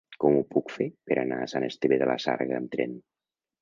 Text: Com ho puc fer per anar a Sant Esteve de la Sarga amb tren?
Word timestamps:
Com 0.21 0.37
ho 0.37 0.39
puc 0.55 0.73
fer 0.77 0.87
per 1.11 1.19
anar 1.25 1.39
a 1.43 1.53
Sant 1.53 1.69
Esteve 1.69 2.03
de 2.05 2.11
la 2.15 2.19
Sarga 2.29 2.61
amb 2.63 2.77
tren? 2.79 3.01